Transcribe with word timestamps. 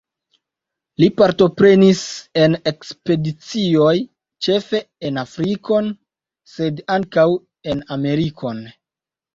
Li 1.01 1.09
partoprenis 1.21 2.01
en 2.45 2.57
ekspedicioj, 2.71 3.93
ĉefe 4.47 4.83
en 5.11 5.23
Afrikon, 5.27 5.93
sed 6.57 6.87
ankaŭ 6.99 7.29
en 7.75 7.89
Amerikon. 8.01 8.69